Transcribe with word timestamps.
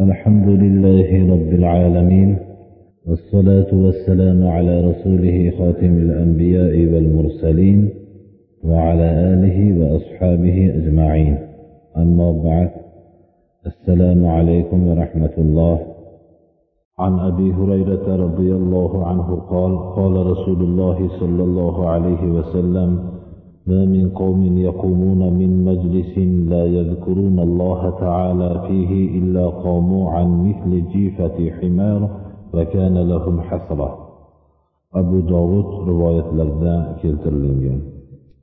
الحمد 0.00 0.48
لله 0.48 1.34
رب 1.34 1.54
العالمين 1.54 2.38
والصلاة 3.06 3.70
والسلام 3.72 4.46
على 4.46 4.80
رسوله 4.90 5.52
خاتم 5.58 5.96
الأنبياء 5.96 6.94
والمرسلين 6.94 7.90
وعلى 8.64 9.08
آله 9.32 9.58
وأصحابه 9.80 10.74
أجمعين. 10.74 11.38
أما 11.96 12.32
بعد 12.32 12.70
السلام 13.66 14.26
عليكم 14.26 14.88
ورحمة 14.88 15.34
الله. 15.38 15.80
عن 16.98 17.18
أبي 17.18 17.52
هريرة 17.52 18.16
رضي 18.16 18.52
الله 18.52 19.06
عنه 19.06 19.34
قال 19.34 19.78
قال 19.78 20.26
رسول 20.26 20.60
الله 20.62 21.08
صلى 21.20 21.42
الله 21.42 21.88
عليه 21.88 22.22
وسلم 22.26 22.98
ما 23.69 23.85
من 23.85 24.09
قوم 24.09 24.57
يقومون 24.57 25.33
من 25.33 25.51
مجلس 25.69 26.17
لا 26.51 26.63
يذكرون 26.65 27.39
الله 27.39 27.81
تعالى 27.89 28.51
فيه 28.67 28.91
إلا 29.19 29.45
قاموا 29.47 30.09
عن 30.09 30.27
مثل 30.47 30.71
جيفة 30.93 31.37
حمار 31.57 32.01
وكان 32.53 32.97
لهم 32.97 33.41
حسرة 33.41 33.89
أبو 34.95 35.19
داود 35.19 35.69
رواية 35.89 36.27
لرداء 36.37 36.83
keltirilgan 37.01 37.79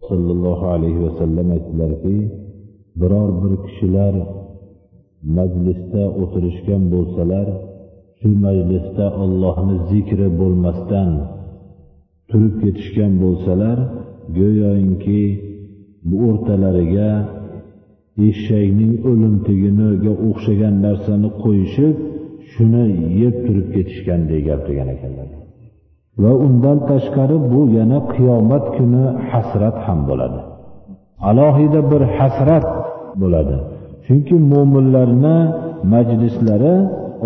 sallallohu 0.08 0.66
alayhi 0.74 1.00
vasallam 1.06 1.46
aytdilarki 1.56 2.16
biror 3.00 3.30
bir 3.42 3.52
kishilar 3.66 4.14
majlisda 5.36 6.02
o'tirishgan 6.22 6.82
bo'lsalar 6.94 7.48
shu 8.20 8.28
majlisda 8.46 9.06
ollohni 9.24 9.76
zikri 9.90 10.28
bo'lmasdan 10.40 11.10
turib 12.30 12.54
ketishgan 12.62 13.12
bo'lsalar 13.24 13.78
go'yoinki 14.37 15.21
bu 16.09 16.15
o'rtalariga 16.29 17.09
eshakning 18.27 18.93
o'limtiginiga 19.09 20.13
o'xshagan 20.27 20.75
narsani 20.85 21.29
qo'yishib 21.43 21.95
shuni 22.51 22.85
yeb 23.21 23.35
turib 23.45 23.67
ketishgandek 23.75 24.41
gap 24.47 24.61
degan 24.69 24.87
ekanlar. 24.95 25.27
Va 26.21 26.31
undan 26.45 26.77
tashqari 26.89 27.37
bu 27.51 27.61
yana 27.77 27.99
qiyomat 28.13 28.65
kuni 28.75 29.03
hasrat 29.29 29.77
ham 29.85 29.99
bo'ladi. 30.09 30.39
Alohida 31.29 31.81
bir 31.91 32.01
hasrat 32.17 32.67
bo'ladi. 33.21 33.57
Chunki 34.05 34.35
mo'minlarni 34.51 35.37
majlislari 35.93 36.75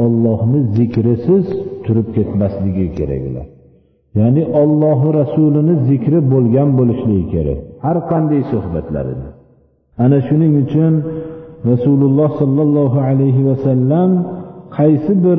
ollohni 0.04 0.60
zikrisiz 0.76 1.46
turib 1.86 2.08
ketmasligi 2.16 2.86
kerak 2.98 3.24
ular. 3.30 3.48
ya'ni 4.19 4.43
ollohu 4.63 5.07
rasulini 5.21 5.75
zikri 5.89 6.19
bo'lgan 6.33 6.69
bo'lishligi 6.79 7.27
kerak 7.35 7.59
har 7.85 7.97
qanday 8.11 8.43
suhbatlarida 8.53 9.29
ana 10.05 10.19
shuning 10.29 10.53
uchun 10.65 10.93
rasululloh 11.71 12.31
sollallohu 12.43 12.99
alayhi 13.09 13.43
vasallam 13.51 14.11
qaysi 14.79 15.13
bir 15.25 15.39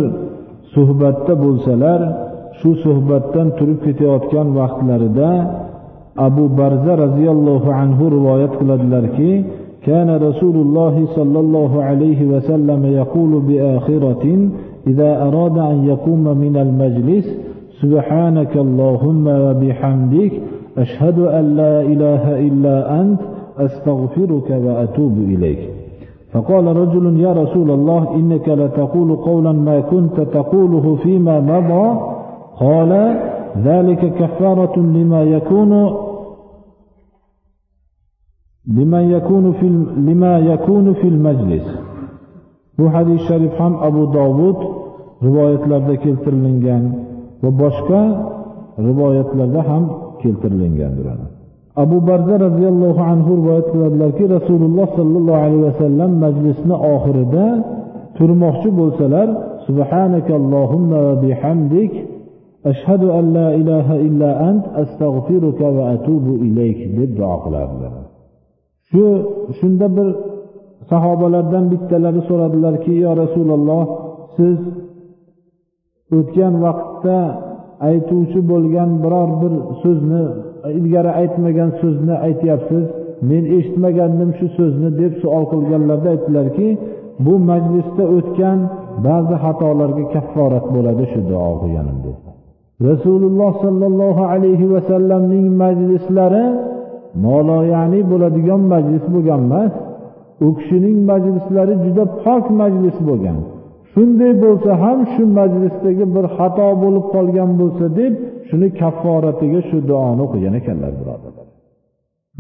suhbatda 0.76 1.34
bo'lsalar 1.46 2.02
shu 2.60 2.72
suhbatdan 2.86 3.48
turib 3.58 3.80
ketayotgan 3.86 4.48
vaqtlarida 4.60 5.30
abu 6.28 6.44
barza 6.60 6.94
roziyallohu 7.06 7.70
anhu 7.82 8.04
rivoyat 8.18 8.54
qiladilarki 8.60 9.32
كان 9.90 10.10
رسول 10.28 10.56
الله 10.66 10.96
صلى 11.18 11.40
الله 11.40 11.72
عليه 11.84 12.20
وسلم 12.34 12.82
يقول 12.86 13.32
بآخرة 13.48 14.26
إذا 14.88 15.12
أراد 15.28 15.58
أن 15.58 15.78
يقوم 15.92 16.24
من 16.44 16.56
المجلس 16.66 17.28
سبحانك 17.83 18.57
اللهم 18.57 19.27
وبحمدك 19.27 20.33
أشهد 20.79 21.19
أن 21.19 21.57
لا 21.57 21.81
إله 21.81 22.39
إلا 22.49 23.01
أنت 23.01 23.21
أستغفرك 23.59 24.51
وأتوب 24.51 25.19
إليك. 25.19 25.71
فقال 26.33 26.77
رجل 26.77 27.21
يا 27.21 27.33
رسول 27.33 27.71
الله 27.71 28.15
إنك 28.15 28.49
لتقول 28.49 29.17
قولا 29.17 29.53
ما 29.53 29.81
كنت 29.81 30.21
تقوله 30.21 30.95
فيما 30.95 31.41
مضى؟ 31.41 32.01
قال 32.61 32.93
ذلك 33.65 34.15
كفارة 34.15 34.79
لما 34.79 35.23
يكون 35.23 35.73
لما 38.75 39.03
يكون 39.03 39.53
في 39.53 39.69
لما 39.97 40.39
يكون 40.39 40.93
في 40.93 41.09
المجلس. 41.09 41.87
Bu 42.79 42.93
hadis 42.93 43.21
sharif 43.29 43.61
ham 43.61 43.75
abu 43.83 44.13
dovud 44.13 44.57
rivoyatlarda 45.23 45.97
keltirilgan. 45.97 47.06
Va 47.47 47.51
boshqa 47.63 48.03
rivoyatlarda 48.89 49.63
ham 49.71 49.85
keltirilgandir 50.23 51.07
abu 51.85 51.97
barza 52.09 52.35
roziyallohu 52.47 53.03
anhu 53.13 53.31
rivoyat 53.41 53.67
qiladilarki 53.73 54.25
rasululloh 54.37 54.87
sollallohu 54.99 55.41
alayhi 55.47 55.65
vasallam 55.71 56.11
majlisni 56.25 56.77
oxirida 56.95 57.47
turmoqchi 58.19 58.69
bo'lsalar 58.81 59.29
subhanakallohumma 59.67 60.99
va 61.07 61.15
bihamdik 61.25 61.93
ashhadu 62.71 63.07
an 63.19 63.25
la 63.39 63.49
ilaha 63.61 63.95
illa 64.09 64.31
ant 64.49 64.65
astag'firuka 64.83 65.67
va 65.77 65.85
atubu 65.95 66.33
ilayk 66.49 66.79
deb 66.99 67.11
duo 67.19 67.37
qilardilar. 67.45 67.93
Shu 68.91 69.05
shunda 69.59 69.87
bir 69.97 70.09
sahobalardan 70.91 71.65
bittalari 71.73 72.21
so'radilarki 72.29 72.93
yo 73.05 73.13
rasululloh 73.23 73.85
siz 74.37 74.59
o'tgan 76.15 76.55
vaqtda 76.65 77.19
aytuvchi 77.91 78.41
bo'lgan 78.51 78.91
biror 79.05 79.31
bir 79.43 79.53
so'zni 79.83 80.25
ilgari 80.79 81.11
aytmagan 81.21 81.71
so'zni 81.81 82.15
aytyapsiz. 82.29 82.85
Men 83.31 83.43
eshitmagandim 83.57 84.31
shu 84.39 84.47
so'zni 84.59 84.89
deb 85.01 85.13
savol 85.23 85.45
qilganlarda 85.53 86.09
aytdilarki 86.15 86.69
bu 87.25 87.35
majlisda 87.51 88.05
o'tgan 88.17 88.59
ba'zi 89.07 89.35
xatolarga 89.45 90.05
kafforat 90.15 90.67
bo'ladi 90.75 91.05
shu 91.13 91.21
duo 91.31 91.53
qilganim 91.63 91.99
dedi. 92.07 92.29
Rasululloh 92.89 93.53
sollallohu 93.65 94.23
alayhi 94.35 94.67
vasallamning 94.75 95.47
majlislari 95.63 96.45
moloyani 97.27 98.01
bo'ladigan 98.11 98.63
majlis 98.73 99.05
bo'lgan 99.15 99.41
emas 99.49 99.73
u 100.47 100.49
kishining 100.59 100.99
majlislari 101.11 101.75
juda 101.85 102.05
pok 102.25 102.45
majlis 102.61 102.97
bo'lgan. 103.09 103.39
Shunday 103.97 104.33
bo'lsa 104.45 104.71
ham 104.83 104.99
shu 105.13 105.23
majlisdagi 105.39 106.05
bir 106.15 106.25
xato 106.37 106.69
bo'lib 106.83 107.05
qolgan 107.15 107.51
bo'lsa 107.61 107.85
deb 108.01 108.13
shuni 108.49 108.69
kafforatiga 108.81 109.61
shu 109.69 109.77
duoni 109.91 110.21
o'qigan 110.27 110.55
ekanlar 110.61 110.93
birodarlar. 111.01 111.47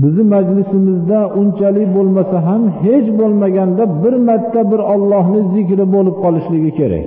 Bizni 0.03 0.25
majlisimizda 0.35 1.19
unchalik 1.41 1.89
bo'lmasa 1.97 2.37
ham 2.49 2.63
hech 2.83 3.09
bo'lmaganda 3.21 3.85
bir 4.03 4.15
marta 4.29 4.61
bir 4.73 4.81
ollohni 4.95 5.41
zikri 5.55 5.85
bo'lib 5.95 6.17
qolishligi 6.25 6.73
kerak. 6.81 7.07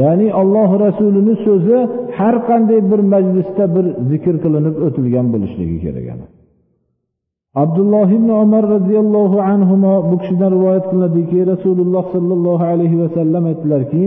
Ya'ni 0.00 0.28
alloh 0.40 0.70
rasulini 0.84 1.34
so'zi 1.46 1.78
har 2.18 2.36
qanday 2.48 2.80
bir 2.90 3.00
majlisda 3.14 3.64
bir 3.74 3.86
zikr 4.10 4.34
qilinib 4.44 4.76
o'tilgan 4.86 5.26
bo'lishligi 5.34 5.78
kerak 5.84 6.06
abdulloh 7.54 8.08
ibn 8.08 8.28
umar 8.30 8.64
roziyallohu 8.76 9.40
anhu 9.40 9.74
bu 10.10 10.18
kishidan 10.18 10.50
rivoyat 10.56 10.84
qilinadiki 10.90 11.46
rasululloh 11.52 12.04
sollallohu 12.12 12.64
alayhi 12.64 13.00
vasallam 13.02 13.44
aytdilarki 13.52 14.06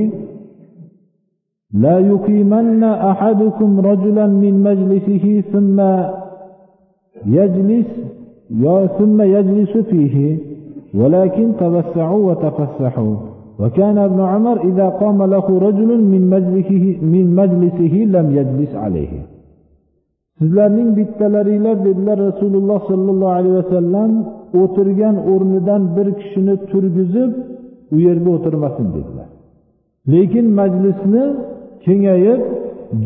لا 1.76 2.00
يقيمن 2.00 2.84
أحدكم 2.84 3.80
رجلا 3.80 4.28
من 4.28 4.54
مجلسه 4.64 5.44
ثم 5.52 5.78
يجلس 7.26 7.90
ثم 8.98 9.22
يجلس 9.22 9.78
فيه 9.78 10.38
ولكن 11.00 11.52
توسعوا 11.60 12.32
وتفسحوا 12.32 13.16
وكان 13.60 13.98
ابن 13.98 14.22
عمر 14.22 14.62
إذا 14.70 14.90
قام 14.90 15.24
له 15.24 15.60
رجل 15.60 16.04
من 16.04 16.30
مجلسه, 16.30 16.98
من 17.02 17.36
مجلسه 17.36 17.96
لم 18.16 18.36
يجلس 18.38 18.76
عليه 18.76 19.35
sizlarning 20.40 20.90
bittalaringlar 20.98 21.78
dedilar 21.88 22.18
rasululloh 22.30 22.80
sollallohu 22.90 23.36
alayhi 23.40 23.58
vasallam 23.62 24.12
o'tirgan 24.62 25.16
o'rnidan 25.32 25.82
bir 25.96 26.08
kishini 26.20 26.56
turgizib 26.72 27.32
u 27.96 27.98
yerga 28.08 28.30
o'tirmasin 28.38 28.88
dedilar. 28.96 29.30
Lekin 30.14 30.46
majlisni 30.60 31.24
kengayib 31.86 32.42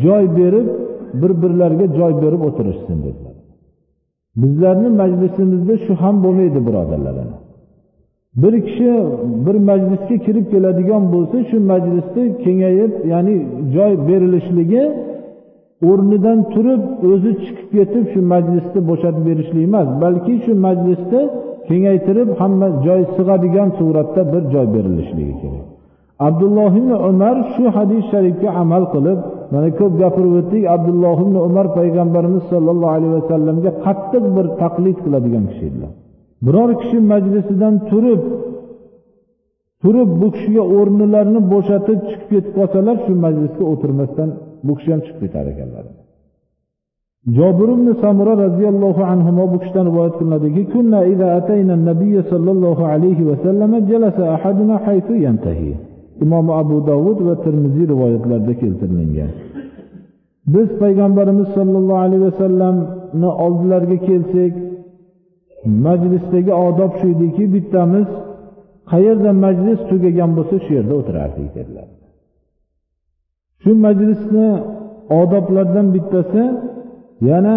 joy 0.04 0.24
berib 0.38 0.68
bir 1.20 1.32
birlariga 1.42 1.86
joy 1.98 2.12
berib 2.22 2.42
o'tirishsin 2.48 2.98
dedilar. 3.06 3.36
Bizlarni 4.42 4.88
majlisimizda 5.02 5.74
shu 5.84 5.92
ham 6.02 6.16
bo'lmaydi 6.24 6.60
birodarlar 6.66 7.14
bir 8.36 8.54
kishi 8.66 8.90
bir 9.46 9.56
majlisga 9.70 10.16
kirib 10.26 10.46
keladigan 10.52 11.02
bo'lsa 11.14 11.36
shu 11.50 11.56
majlisni 11.72 12.24
kengayib 12.44 12.92
ya'ni 13.12 13.36
joy 13.74 13.92
berilishligi 14.08 14.82
o'rnidan 15.88 16.38
turib 16.52 16.82
o'zi 17.10 17.32
chiqib 17.42 17.68
ketib 17.76 18.04
shu 18.12 18.20
majlisni 18.32 18.80
bo'shatib 18.90 19.22
berishlik 19.28 19.62
emas 19.68 19.88
balki 20.02 20.34
shu 20.44 20.52
majlisni 20.66 21.22
kengaytirib 21.68 22.28
hamma 22.40 22.68
joy 22.86 23.02
sig'adigan 23.16 23.68
suratda 23.78 24.22
bir 24.32 24.42
joy 24.54 24.66
berilishligi 24.74 25.34
kerak. 25.42 25.66
Abdulloh 26.28 26.72
ibn 26.80 26.92
umar 27.10 27.36
shu 27.54 27.64
hadis 27.76 28.02
sharifga 28.12 28.50
amal 28.62 28.84
qilib 28.94 29.18
mana 29.52 29.68
ko'p 29.78 29.92
gapirib 30.02 30.32
o'tdik 30.40 30.62
abdulloh 30.76 31.16
ibn 31.26 31.36
umar 31.48 31.66
payg'ambarimiz 31.78 32.44
sollallohu 32.52 32.94
alayhi 32.96 33.14
vasallamga 33.18 33.70
qattiq 33.84 34.24
bir 34.36 34.46
taqlid 34.62 34.98
qiladigan 35.04 35.44
kishi 35.50 35.64
edilar. 35.70 35.92
Biror 36.46 36.70
kishi 36.80 36.98
majlisidan 37.12 37.74
turib 37.90 38.22
turib 39.82 40.10
bu 40.20 40.28
kishiga 40.34 40.64
o'rnilarini 40.76 41.40
bo'shatib 41.52 41.98
chiqib 42.08 42.28
ketib 42.32 42.52
qolsalar 42.58 42.96
shu 43.04 43.12
majlisga 43.24 43.64
o'tirmasdan 43.72 44.30
bu 44.66 44.72
kishi 44.78 44.90
ham 44.92 45.00
chiqib 45.06 45.20
ketar 45.22 45.46
ekanlar. 45.52 45.84
Jobir 47.36 47.68
ibn 47.76 47.88
samura 48.02 48.34
roziyallohu 48.44 49.02
anhu 49.12 49.30
bu 49.52 49.56
kishidan 49.62 49.84
rivoyat 49.90 50.14
qilinadiki 50.18 50.62
kunna 50.72 51.00
iza 51.12 51.26
atayna 51.38 51.74
nabiy 51.90 52.16
sallallohu 52.32 52.84
alayhi 52.94 53.24
vasallam 53.30 53.72
jalasa 53.90 54.22
ahaduna 54.36 54.76
haythu 54.86 55.14
yantahi. 55.26 55.70
Imom 56.24 56.46
abu 56.60 56.76
davud 56.90 57.18
va 57.26 57.34
termiziy 57.44 57.86
rivoyatlarida 57.92 58.54
keltirilgan. 58.62 59.30
Biz 60.54 60.68
payg'ambarimiz 60.82 61.48
sollallohu 61.56 62.02
alayhi 62.06 62.24
vasallamni 62.30 63.30
oldilariga 63.44 63.98
kelsak 64.08 64.54
majlisdagi 65.86 66.52
odob 66.68 66.92
shu 66.98 67.06
ediki 67.14 67.44
bittamiz 67.54 68.08
qayerda 68.92 69.30
majlis 69.44 69.80
tugagan 69.90 70.30
bo'lsa 70.36 70.56
shu 70.64 70.70
yerda 70.78 70.94
o'tirardik 71.00 71.48
dedilar. 71.58 71.88
shu 73.63 73.71
majlisni 73.85 74.47
odoblaridan 75.21 75.87
bittasi 75.95 76.43
yana 77.29 77.55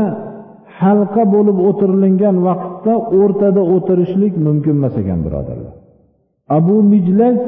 halqa 0.81 1.23
bo'lib 1.35 1.59
o'tirilingan 1.69 2.37
vaqtda 2.49 2.95
o'rtada 3.21 3.63
o'tirishlik 3.75 4.35
mumkin 4.47 4.75
emas 4.81 4.95
ekan 5.03 5.21
birodarlar 5.27 5.75
abu 6.59 6.77
mijlaz 6.93 7.39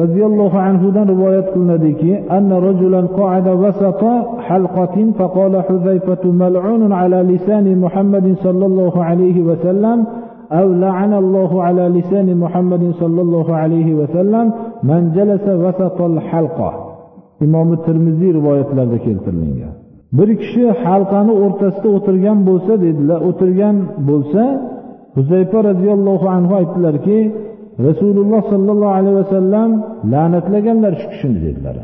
roziyallohu 0.00 0.58
anhudan 0.68 1.06
rivoyat 1.12 1.46
qilinadiki 1.54 2.12
anna 2.36 2.56
rajulan 2.68 3.06
qa'ada 3.18 3.52
vasata 3.64 4.12
halqatin 4.48 5.08
faqala 5.20 5.60
huzayfatu 5.68 6.28
mal'unun 6.42 6.92
ala 7.00 7.18
lisani 7.32 7.72
muhammadin 7.84 8.34
sallallohu 8.44 8.98
alayhi 9.10 9.46
va 9.48 9.56
sallam 9.66 10.00
أو 10.60 10.72
لعن 10.72 11.12
الله 11.14 11.62
على 11.62 11.84
لسان 11.88 12.36
محمد 12.36 12.92
صلى 13.00 13.20
الله 13.20 13.54
عليه 13.54 13.94
وسلم 13.94 14.52
من 14.82 15.12
جلس 15.16 15.48
وسط 15.48 15.98
الحلقة 16.02 16.85
imomi 17.45 17.75
termiziy 17.85 18.31
rivoyatlarida 18.37 18.97
keltirilgan. 19.05 19.73
Bir 20.17 20.29
kishi 20.41 20.63
halqani 20.85 21.33
o'rtasida 21.43 21.87
o'tirgan 21.97 22.37
bo'lsa 22.49 22.73
dedilar 22.85 23.19
o'tirgan 23.29 23.75
bo'lsa 24.09 24.43
huzayfa 25.17 25.59
roziyallohu 25.69 26.27
anhu 26.37 26.53
aytdilarki 26.61 27.17
rasululloh 27.87 28.41
sollallohu 28.51 28.93
alayhi 28.99 29.17
vasallam 29.23 29.69
la'natlaganlar 30.13 30.93
shu 31.01 31.07
kishini 31.13 31.39
dedilar. 31.45 31.75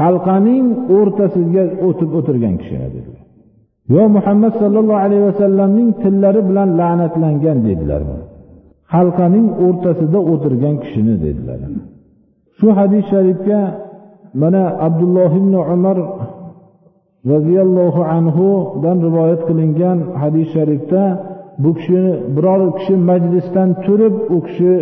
Halqaning 0.00 0.66
o'rtasiga 0.98 1.64
o'tib 1.88 2.10
o'tirgan 2.18 2.54
kishini 2.62 2.88
dedilar. 2.96 3.22
Yo 3.94 4.02
muhammad 4.16 4.52
sollallohu 4.62 5.00
alayhi 5.06 5.24
vasallamning 5.30 5.88
tillari 6.02 6.40
bilan 6.48 6.68
la'natlangan 6.80 7.58
dedilar. 7.68 8.02
Halqaning 8.94 9.46
o'rtasida 9.66 10.18
o'tirgan 10.32 10.74
kishini 10.84 11.14
dedilar. 11.24 11.60
Shu 12.58 12.68
hadis 12.78 13.04
sharifga 13.12 13.60
mana 14.40 14.62
abdulloh 14.86 15.30
ibn 15.40 15.54
umar 15.74 15.98
roziyallohu 17.32 18.00
anhudan 18.16 18.96
rivoyat 19.06 19.40
qilingan 19.48 19.98
hadis 20.22 20.46
sharifda 20.54 21.02
bu 21.62 21.70
kishini 21.78 22.12
biror 22.36 22.60
kishi 22.78 22.94
majlisdan 23.10 23.68
turib 23.84 24.14
u 24.36 24.38
kishi 24.46 24.72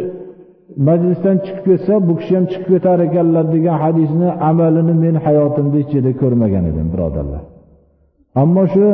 majlisdan 0.88 1.37
chiqib 1.44 1.64
ketsa 1.67 1.94
bu 2.08 2.12
kishi 2.20 2.32
ham 2.37 2.44
chiqib 2.52 2.69
ketar 2.73 2.99
ekanlar 3.08 3.44
degan 3.55 3.76
hadisni 3.85 4.29
amalini 4.50 4.94
men 5.05 5.14
hayotimda 5.25 5.79
ichida 5.85 6.11
ko'rmagan 6.20 6.64
edim 6.70 6.87
birodarlar. 6.93 7.43
Ammo 8.43 8.64
shu 8.73 8.87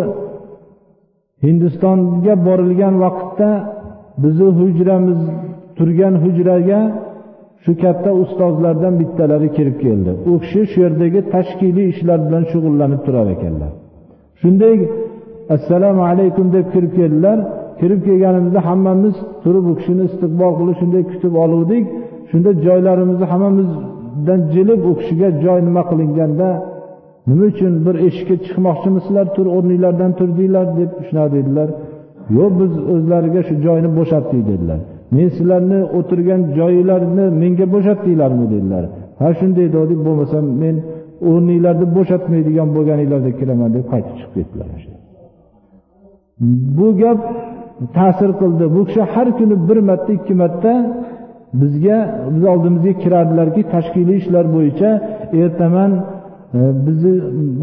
hindistonga 1.45 2.35
borilgan 2.47 2.95
vaqtda 3.05 3.51
bizni 4.23 4.49
hujramiz 4.61 5.21
turgan 5.77 6.15
hujraga 6.25 6.81
shu 7.65 7.73
katta 7.83 8.11
ustozlardan 8.23 8.95
bittalari 9.01 9.49
kirib 9.57 9.77
keldi. 9.85 10.11
U 10.31 10.33
kishi 10.43 10.63
shu 10.71 10.79
yerdagi 10.85 11.21
tashkiliy 11.35 11.89
ishlar 11.95 12.19
bilan 12.27 12.45
shug'ullanib 12.53 13.01
turar 13.07 13.27
ekanlar. 13.35 13.71
Shunday 14.41 14.77
assalomu 15.55 16.03
alaykum 16.11 16.47
deb 16.57 16.67
kirib 16.75 16.93
keldilar. 16.99 17.39
Kirib 17.81 18.01
kelganimizda 18.07 18.61
hammamiz 18.69 19.17
turib 19.45 19.65
u 19.71 19.75
kishini 19.79 20.03
istiqbol 20.11 20.53
qilib 20.59 20.77
shunday 20.81 21.03
kutib 21.11 21.35
oluvdik. 21.45 21.85
Shunda 22.31 22.51
joylarimizni 22.67 23.27
hammamizdan 23.33 24.41
jilib 24.55 24.81
u 24.91 24.93
kishiga 25.01 25.29
joy 25.45 25.59
nima 25.69 25.83
qilinganda 25.91 26.49
nima 27.29 27.45
uchun 27.53 27.73
bir 27.87 27.97
eshikka 28.07 28.37
chiqmoqchimisizlar 28.45 29.27
tur 29.37 29.47
o'rninglardan 29.57 30.13
turdinglar 30.19 30.67
deb 30.79 30.91
shunaqa 31.07 31.31
dedilar. 31.37 31.69
Yo'q 32.37 32.53
biz 32.61 32.73
o'zlariga 32.93 33.41
shu 33.49 33.55
joyni 33.67 33.89
bo'shatdik 33.99 34.43
dedilar. 34.51 34.81
Men 35.15 35.29
sizlarni 35.37 35.81
o'tirgan 35.99 36.41
joyinglarni 36.59 37.25
menga 37.43 37.67
bo'shatdinglarmi 37.75 38.47
dedilar. 38.55 38.85
Ha 39.21 39.29
shunday 39.39 39.67
dedik 39.77 40.01
bo'lmasam 40.07 40.45
men 40.63 40.75
o'rninglarni 41.31 41.87
bo'shatmaydigan 41.97 42.69
bo'lganinglarda 42.77 43.31
kiraman 43.41 43.71
deb 43.77 43.85
qaytib 43.93 44.15
chiqib 44.21 44.33
ketdilar. 44.37 44.69
Bu 46.79 46.89
gap 47.03 47.21
ta'sir 47.99 48.31
qildi. 48.41 48.65
Bu 48.77 48.83
kishi 48.89 49.03
har 49.13 49.29
kuni 49.39 49.57
bir 49.69 49.79
marta 49.89 50.11
ikki 50.19 50.35
marta 50.43 50.73
bizga 51.61 51.99
biz 52.35 52.45
oldimizga 52.53 52.93
kirardilarki 53.03 53.63
tashkiliy 53.75 54.17
ishlar 54.23 54.45
bo'yicha 54.57 54.91
ertaman 55.43 55.91
E, 56.55 56.59
bizni 56.87 57.13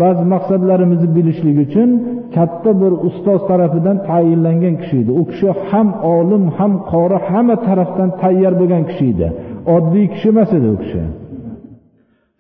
ba'zi 0.01 0.23
maqsadlarimizni 0.33 1.09
bilishlik 1.15 1.57
uchun 1.65 1.89
katta 2.35 2.71
bir 2.81 2.91
ustoz 3.07 3.41
tarafidan 3.49 3.97
tayinlangan 4.09 4.75
kishi 4.81 4.95
edi. 5.03 5.11
U 5.21 5.23
kishi 5.31 5.47
ham 5.69 5.87
olim 6.15 6.43
ham 6.57 6.73
qori 6.91 7.17
hamma 7.27 7.55
tarafdan 7.67 8.09
tayyor 8.21 8.53
bo'lgan 8.61 8.83
kishi 8.89 9.05
edi. 9.13 9.27
Oddiy 9.75 10.05
kishi 10.13 10.27
emas 10.33 10.49
edi 10.57 10.67
u 10.75 10.77
kishi. 10.83 11.01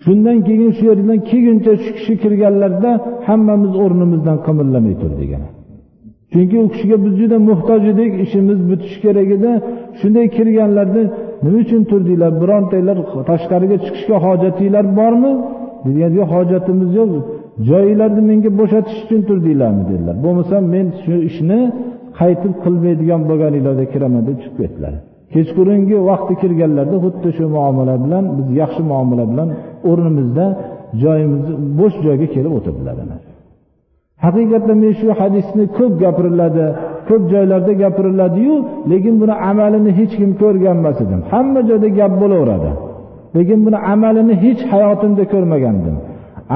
Shundan 0.03 0.37
keyin 0.47 0.71
shu 0.77 0.83
yerdan 0.89 1.19
kelguncha 1.29 1.73
shu 1.83 1.91
kishi 1.97 2.13
kirganlarida 2.23 2.91
hammamiz 3.27 3.73
o'rnimizdan 3.83 4.37
qimirlamay 4.45 4.95
turdik 5.03 5.31
chunki 6.33 6.55
u 6.65 6.67
kishiga 6.73 6.97
biz 7.05 7.13
juda 7.21 7.37
muhtoj 7.49 7.81
edik 7.93 8.11
ishimiz 8.25 8.59
bitishi 8.69 8.97
kerak 9.05 9.29
edi. 9.37 9.51
Shunday 9.99 10.27
kirganlarda 10.37 11.01
nima 11.43 11.57
uchun 11.63 11.81
turdinglar 11.91 12.31
birontanglar 12.41 12.97
tashqariga 13.29 13.77
chiqishga 13.85 14.17
hojatinglar 14.25 14.85
bormi? 14.99 15.31
Bizga 15.85 16.07
yo'q 16.17 16.29
hojatimiz 16.35 16.89
yo'q. 16.99 17.11
Joyinglarni 17.69 18.21
menga 18.29 18.49
bo'shatish 18.59 18.97
uchun 19.05 19.21
turdinglarmi 19.29 19.83
dedilar. 19.91 20.15
Bo'lmasam 20.25 20.63
men 20.75 20.85
shu 21.03 21.15
ishni 21.29 21.59
qaytib 22.19 22.53
qilmaydigan 22.63 23.21
bo'lganinglarda 23.29 23.85
kiraman 23.93 24.21
deb 24.29 24.37
chiqib 24.43 24.57
ketdilar. 24.61 24.93
Kechqurungi 25.33 25.97
vaqti 26.09 26.33
kirganlarida 26.41 26.97
xuddi 27.05 27.29
shu 27.37 27.45
muomala 27.55 27.95
bilan 28.03 28.23
biz 28.37 28.47
yaxshi 28.61 28.81
muomala 28.91 29.23
bilan 29.31 29.49
o'rnimizda 29.89 30.45
joyimizni 31.03 31.53
bo'sh 31.79 31.95
joyga 32.05 32.27
kelib 32.35 32.51
o'tirdilar 32.57 32.97
haqiqatda 34.25 34.73
men 34.83 34.93
shu 34.99 35.07
hadisni 35.19 35.65
ko'p 35.77 35.93
gapiriladi 36.03 36.65
ko'p 37.09 37.23
joylarda 37.33 37.73
gapiriladiyu 37.83 38.55
lekin 38.91 39.13
buni 39.21 39.35
amalini 39.49 39.91
hech 39.99 40.13
kim 40.19 40.31
ko'rgan 40.41 40.77
emas 40.81 40.97
edim. 41.05 41.21
Hamma 41.31 41.59
joyda 41.69 41.89
gap 41.99 42.13
bo'laveradi. 42.21 42.71
Lekin 43.35 43.59
buni 43.65 43.77
amalini 43.93 44.33
hech 44.43 44.61
hayotimda 44.71 45.23
ko'rmagandim. 45.33 45.95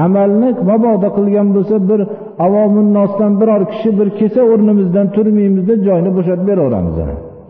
Amalni 0.04 0.48
mabodo 0.70 1.08
qilgan 1.16 1.48
bo'lsa 1.56 1.76
bir 1.90 2.00
avomunnosdan 2.46 3.32
biror 3.40 3.62
kishi 3.72 3.90
bir 3.98 4.08
kelsa 4.18 4.40
o'rnimizdan 4.52 5.06
turmaymizda 5.14 5.74
joyni 5.86 6.10
bo'shatib 6.16 6.46
beraveramiz. 6.50 6.96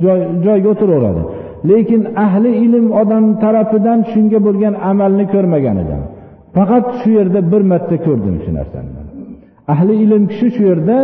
Joy, 0.05 0.19
joyga 0.47 0.69
o'tiraveradi. 0.75 1.23
Lekin 1.71 2.03
ahli 2.25 2.51
ilm 2.65 2.87
odam 3.01 3.25
tarafidan 3.43 3.99
shunga 4.13 4.39
bo'lgan 4.47 4.75
amalni 4.91 5.25
ko'rmagan 5.35 5.77
edim. 5.85 6.03
Faqat 6.57 6.87
shu 7.01 7.09
yerda 7.19 7.41
bir 7.53 7.63
marta 7.71 7.97
ko'rdim 8.07 8.37
shu 8.45 8.51
narsani. 8.59 8.91
Ahli 9.73 9.95
ilm 10.05 10.23
kishi 10.31 10.49
shu 10.57 10.63
yerda 10.71 10.97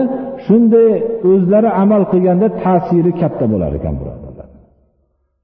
shunday 0.47 0.88
o'zlari 1.31 1.71
amal 1.83 2.02
qilganda 2.12 2.47
ta'siri 2.62 3.12
katta 3.21 3.45
bo'lar 3.52 3.71
ekan 3.78 3.95
birodarlar. 4.00 4.49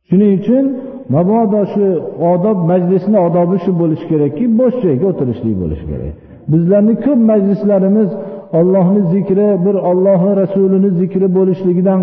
Shuning 0.09 0.33
uchun 0.41 0.65
mabodo 1.15 1.61
shu 1.73 1.85
odob 2.33 2.59
majlisni 2.71 3.19
odobi 3.27 3.57
shu 3.65 3.71
bo'lishi 3.81 4.07
kerakki 4.13 4.45
bo'sh 4.61 4.77
joyga 4.85 5.07
o'tirishlik 5.13 5.57
bo'lishi 5.63 5.85
kerak. 5.91 6.15
Bizlarni 6.53 6.95
ko'p 7.05 7.21
majlislarimiz 7.33 8.11
ollohni 8.59 9.03
zikri 9.13 9.49
bir 9.65 9.77
ollohi 9.91 10.31
rasulini 10.41 10.91
zikri 11.01 11.27
bo'lishligidan 11.37 12.01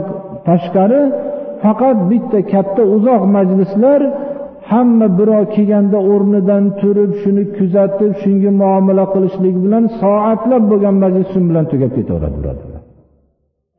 tashqari 0.48 1.02
faqat 1.64 1.98
bitta 2.12 2.40
katta 2.54 2.84
uzoq 2.96 3.22
majlislar 3.38 4.02
hamma 4.72 5.08
birov 5.20 5.44
kelganda 5.56 5.98
o'rnidan 6.14 6.64
turib 6.82 7.12
shuni 7.22 7.44
kuzatib 7.58 8.12
shunga 8.22 8.52
muomala 8.62 9.06
qilishlik 9.14 9.56
bilan 9.66 9.84
soatlab 10.02 10.64
bo'lgan 10.72 10.96
majlis 11.04 11.28
shu 11.34 11.40
bilan 11.50 11.66
tugab 11.72 11.92
ketaveradi 11.98 12.38
birodar 12.42 12.67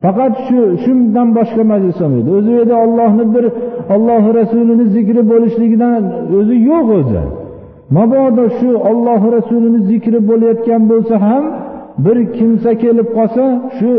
faqat 0.03 0.33
shu 0.47 0.59
shundan 0.83 1.27
boshqa 1.37 1.63
majlis 1.71 1.97
bo'lmaydi 2.01 2.29
o'zi 2.37 2.49
u 2.53 2.55
yerda 2.59 2.75
ollohni 2.85 3.25
bir 3.35 3.45
ollohi 3.95 4.29
rasulini 4.39 4.85
zikri 4.95 5.21
bo'lishligidan 5.31 6.01
o'zi 6.37 6.55
yo'q 6.69 6.87
o'zi. 6.99 7.23
Mabodo 7.97 8.45
shu 8.59 8.69
ollohi 8.89 9.27
rasulini 9.37 9.79
zikri 9.89 10.19
bo'layotgan 10.29 10.81
bo'lsa 10.91 11.15
ham 11.27 11.43
bir 12.05 12.17
kimsa 12.37 12.71
kelib 12.83 13.07
qolsa 13.17 13.43
shu 13.77 13.91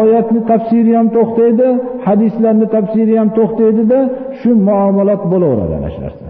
oyatni 0.00 0.40
tafsiri 0.50 0.92
ham 0.98 1.08
to'xtaydi 1.16 1.66
hadislarni 2.06 2.66
tafsiri 2.76 3.14
ham 3.20 3.28
to'xtaydida 3.38 3.98
shu 4.40 4.50
muomalat 4.68 5.22
bo'laveradi 5.32 5.74
ana 5.80 5.90
shu 5.94 6.00
narsa 6.06 6.28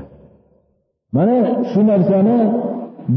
mana 1.17 1.37
shu 1.71 1.81
narsani 1.91 2.39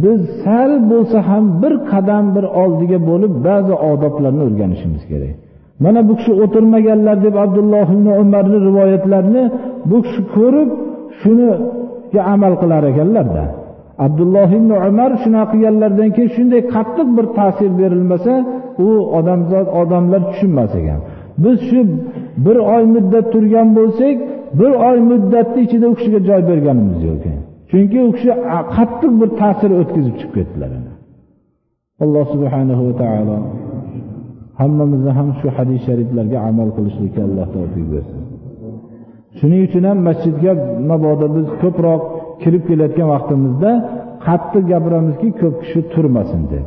biz 0.04 0.20
sal 0.44 0.72
bo'lsa 0.92 1.18
ham 1.30 1.46
bir 1.62 1.74
qadam 1.92 2.26
bir 2.36 2.46
oldiga 2.64 3.00
bo'lib 3.10 3.34
ba'zi 3.48 3.74
odoblarni 3.92 4.42
o'rganishimiz 4.48 5.04
kerak. 5.12 5.45
Mana 5.84 6.00
bu 6.08 6.13
kishi 6.20 6.34
o'tirmaganlar 6.44 7.17
deb 7.25 7.36
abdulloh 7.46 7.88
ibn 7.96 8.08
umarni 8.24 8.58
rivoyatlarini 8.67 9.44
bu 9.89 9.98
kishi 10.05 10.22
ko'rib 10.36 10.70
shuniga 11.22 12.22
amal 12.34 12.53
qilar 12.62 12.84
ekanlarda 12.91 13.44
abdulloh 14.05 14.50
ibn 14.60 14.72
umar 14.89 15.12
shunaqa 15.24 15.51
qilganlaridan 15.51 16.10
keyin 16.15 16.32
shunday 16.38 16.62
qattiq 16.75 17.08
bir 17.17 17.25
ta'sir 17.38 17.70
berilmasa 17.82 18.34
u 18.88 18.89
odamzod 19.17 19.67
odamlar 19.82 20.22
tushunmas 20.29 20.72
ekan. 20.82 21.00
Biz 21.44 21.58
shu 21.70 21.79
bir 22.46 22.58
oy 22.75 22.84
muddat 22.96 23.25
turgan 23.34 23.67
bo'lsak 23.77 24.15
bir 24.60 24.72
oy 24.89 24.98
muddatni 25.12 25.60
ichida 25.65 25.86
u 25.91 25.94
kishiga 26.00 26.20
joy 26.29 26.41
berganimiz 26.50 27.00
yo'q 27.08 27.15
ekan. 27.20 27.39
Chunki 27.70 27.98
u 28.08 28.10
kishi 28.15 28.32
qattiq 28.75 29.12
bir 29.22 29.29
ta'sir 29.41 29.72
o'tkazib 29.79 30.15
chiqib 30.20 30.32
ketdilar. 30.38 30.70
Alloh 32.03 32.25
subhanahu 32.34 32.82
va 32.88 32.94
taolo 33.01 33.38
hammamizni 34.60 35.12
ham 35.18 35.30
shu 35.40 35.48
hadis 35.58 35.80
shariflarga 35.88 36.38
amal 36.50 36.70
qilishlikka 36.78 37.22
alloh 37.28 37.48
tavfiq 37.56 37.88
bersin. 37.94 38.20
Shuning 39.38 39.62
uchun 39.68 39.84
ham 39.90 40.00
masjidga 40.10 40.52
mabodo 40.90 41.26
biz 41.36 41.48
ko'proq 41.62 42.02
kirib 42.42 42.64
kelayotgan 42.70 43.08
vaqtimizda 43.16 43.72
qattiq 44.26 44.64
gapiramizki 44.72 45.28
ko'p 45.42 45.56
kishi 45.64 45.80
turmasin 45.94 46.44
deb. 46.52 46.66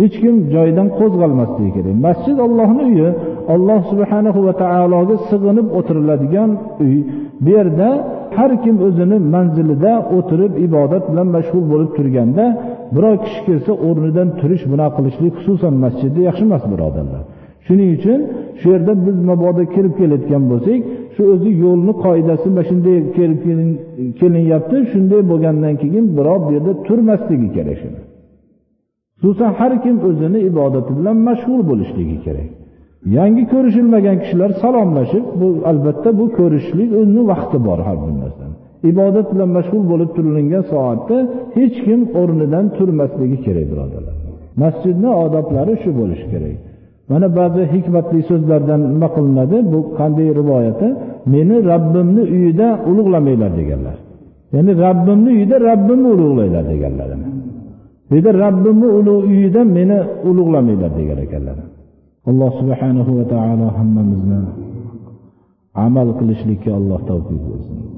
Hech 0.00 0.14
kim 0.22 0.34
joyidan 0.54 0.88
qo'zg'almasligi 0.98 1.70
kerak. 1.76 1.94
Masjid 2.06 2.36
ollohni 2.46 2.82
uyi 2.90 3.08
alloh 3.54 3.80
subhanahu 3.92 4.40
va 4.46 4.52
taologa 4.62 5.16
sig'inib 5.30 5.66
o'tiriladigan 5.78 6.50
uy. 6.84 6.96
Bu 7.44 7.48
yerda 7.56 7.88
har 8.36 8.52
kim 8.64 8.76
o'zini 8.86 9.16
manzilida 9.34 9.92
o'tirib 10.16 10.52
ibodat 10.66 11.04
bilan 11.10 11.28
mashg'ul 11.36 11.64
bo'lib 11.72 11.90
turganda 11.98 12.44
biror 12.94 13.16
kishi 13.24 13.40
kelsa 13.48 13.72
o'rnidan 13.86 14.28
turish 14.40 14.64
bunaqa 14.72 14.92
qilishlik 14.96 15.32
xususan 15.38 15.74
masjidda 15.84 16.20
yaxshi 16.28 16.42
emas 16.48 16.64
birodarlar. 16.72 17.22
Shuning 17.66 17.90
uchun 17.98 18.20
shu 18.60 18.66
yerda 18.74 18.92
biz 19.06 19.16
mabodo 19.30 19.62
kirib 19.74 19.94
kelayotgan 20.00 20.42
bo'lsak 20.52 20.80
shu 21.14 21.22
o'zi 21.34 21.50
yo'lni 21.64 21.92
qoidasi 22.04 22.46
mana 22.50 22.62
shunday 22.70 22.96
kelib 23.16 23.40
kelinyapti 24.20 24.76
shunday 24.92 25.20
bo'lgandan 25.30 25.74
keyin 25.82 26.04
birov 26.18 26.40
bu 26.46 26.50
yerda 26.56 26.72
turmasligi 26.86 27.48
kerak 27.56 27.76
shuni. 27.82 28.00
Xususan 29.20 29.50
har 29.58 29.72
kim 29.84 29.96
o'zini 30.08 30.40
ibodati 30.50 30.90
bilan 30.98 31.16
mashg'ul 31.28 31.60
bo'lishligi 31.70 32.18
kerak. 32.26 32.48
Yangi 33.16 33.44
ko'rishilmagan 33.52 34.16
kishilar 34.22 34.50
salomlashib 34.62 35.24
bu 35.40 35.48
albatta 35.70 36.08
bu 36.18 36.24
ko'rishishlik 36.38 36.90
o'zini 37.00 37.22
vaqti 37.32 37.58
bor 37.66 37.78
har 37.86 37.96
bir 38.04 38.14
narsani. 38.22 38.54
Ibodat 38.90 39.26
bilan 39.32 39.50
mashg'ul 39.56 39.84
bo'lib 39.92 40.10
turilingan 40.16 40.64
soatda 40.72 41.16
hech 41.56 41.76
kim 41.86 42.00
o'rnidan 42.20 42.64
turmasligi 42.76 43.38
kerak 43.46 43.66
birodarlar. 43.72 44.14
Masjidni 44.62 45.10
odoblari 45.24 45.74
shu 45.82 45.90
bo'lishi 46.00 46.26
kerak. 46.32 46.56
Mana 47.10 47.26
ba'zi 47.38 47.62
hikmatli 47.74 48.20
so'zlardan 48.30 48.80
nima 48.92 49.08
qilinadi? 49.16 49.56
Bu 49.72 49.78
qanday 49.98 50.28
rivoyati 50.40 50.88
meni 51.34 51.56
rabbimni 51.72 52.22
uyida 52.34 52.68
ulug'lamanglar 52.90 53.52
deganlar. 53.60 53.96
Ya'ni 54.54 54.72
rabbimni 54.86 55.30
uyida 55.36 55.56
rabbimni 55.70 56.08
ulug'langlar 56.14 56.64
deganlar. 56.72 57.08
Bu 58.08 58.14
yerda 58.16 58.32
rabbimni 58.44 58.86
uyida 59.30 59.60
meni 59.76 59.98
ulug'lamanglar 60.28 60.90
degan 60.98 61.18
ekanlar. 61.26 61.56
Alloh 62.26 62.50
subhanahu 62.58 63.10
va 63.18 63.24
taolo 63.30 63.66
hammamizni 63.78 64.40
amal 65.74 66.10
qilishlikka 66.18 66.74
alloh 66.74 67.00
tavfiq 67.06 67.42
bersin. 67.48 67.95